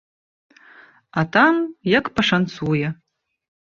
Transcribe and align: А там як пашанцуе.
А 1.21 1.25
там 1.37 1.55
як 1.97 2.05
пашанцуе. 2.17 2.87